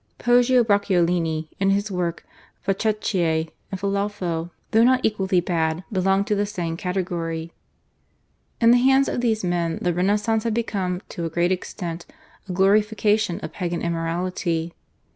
Poggio 0.17 0.63
Bracciolini 0.63 1.47
in 1.59 1.69
his 1.69 1.91
work, 1.91 2.25
/Facetiae/, 2.67 3.51
and 3.71 3.79
Filelfo, 3.79 4.49
though 4.71 4.83
not 4.83 5.01
equally 5.05 5.41
bad, 5.41 5.83
belong 5.91 6.23
to 6.23 6.33
the 6.33 6.47
same 6.47 6.75
category. 6.75 7.53
In 8.59 8.71
the 8.71 8.79
hands 8.81 9.07
of 9.07 9.21
these 9.21 9.43
men 9.43 9.77
the 9.83 9.93
Renaissance 9.93 10.43
had 10.43 10.55
become, 10.55 11.01
to 11.09 11.25
a 11.25 11.29
great 11.29 11.51
extent, 11.51 12.07
a 12.49 12.51
glorification 12.51 13.39
of 13.41 13.53
Pagan 13.53 13.83
immorality. 13.83 14.73